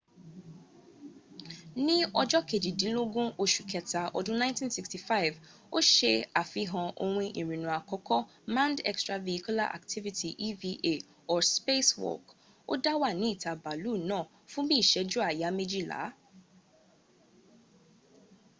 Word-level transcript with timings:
ni 1.85 1.97
ojo 2.21 2.39
kejidinlogun 2.49 3.29
osu 3.43 3.61
keta 3.71 4.01
odun 4.17 4.35
1965 4.41 5.35
o 5.77 5.79
se 5.95 6.11
afihan 6.41 6.87
ohun 7.03 7.27
irinna 7.41 7.71
akoko 7.81 8.17
manned 8.55 8.79
extravehicular 8.91 9.69
activity 9.79 10.29
eva 10.47 10.73
or 11.33 11.41
spacewalk” 11.57 12.25
o 12.71 12.73
da 12.83 12.93
wa 13.01 13.09
ni 13.19 13.27
ita 13.35 13.51
baalu 13.63 13.93
naa 14.09 14.29
fun 14.51 14.65
bi 14.69 14.75
iseju 14.83 15.19
aya 15.29 15.47
mejila 15.57 15.99